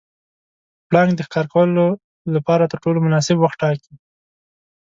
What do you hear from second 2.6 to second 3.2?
تر ټولو